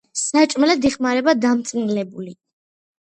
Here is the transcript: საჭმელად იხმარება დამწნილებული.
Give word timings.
საჭმელად 0.19 0.87
იხმარება 0.89 1.37
დამწნილებული. 1.43 2.37